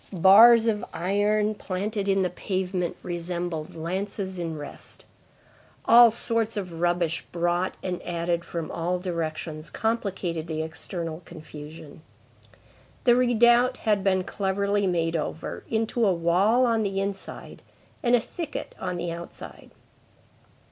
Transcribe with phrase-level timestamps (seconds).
[0.11, 5.05] Bars of iron planted in the pavement resembled lances in rest.
[5.85, 12.01] All sorts of rubbish brought and added from all directions complicated the external confusion.
[13.03, 17.61] The redoubt had been cleverly made over, into a wall on the inside
[18.01, 19.69] and a thicket on the outside.